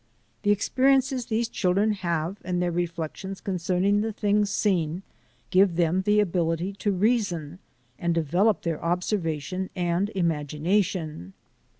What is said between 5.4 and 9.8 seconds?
give them the ability to reason, and develop their observation